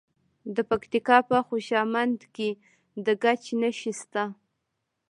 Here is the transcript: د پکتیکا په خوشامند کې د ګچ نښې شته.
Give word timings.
د 0.55 0.57
پکتیکا 0.69 1.17
په 1.29 1.37
خوشامند 1.47 2.19
کې 2.35 2.49
د 3.05 3.07
ګچ 3.23 3.43
نښې 3.61 3.93
شته. 3.99 4.23